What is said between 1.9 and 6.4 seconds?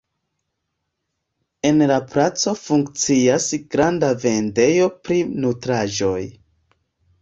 la placo funkcias granda vendejo pri nutraĵoj.